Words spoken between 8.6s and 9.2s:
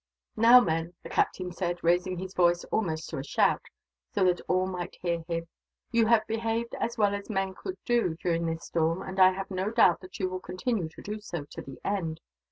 storm; and